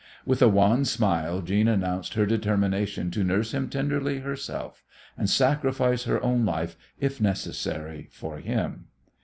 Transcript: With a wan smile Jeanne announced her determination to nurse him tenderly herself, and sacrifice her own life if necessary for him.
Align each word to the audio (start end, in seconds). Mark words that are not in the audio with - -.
With 0.25 0.41
a 0.41 0.47
wan 0.49 0.83
smile 0.83 1.43
Jeanne 1.43 1.67
announced 1.67 2.15
her 2.15 2.25
determination 2.25 3.11
to 3.11 3.23
nurse 3.23 3.53
him 3.53 3.69
tenderly 3.69 4.21
herself, 4.21 4.83
and 5.15 5.29
sacrifice 5.29 6.05
her 6.05 6.19
own 6.23 6.43
life 6.43 6.75
if 6.99 7.21
necessary 7.21 8.09
for 8.09 8.39
him. 8.39 8.87